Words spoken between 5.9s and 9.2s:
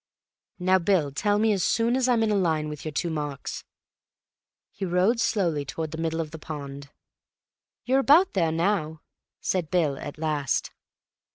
the middle of the pond. "You're about there now,"